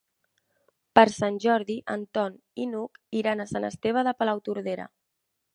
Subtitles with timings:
[0.99, 4.93] Per Sant Jordi en Ton i n'Hug iran a Sant Esteve de Palautordera.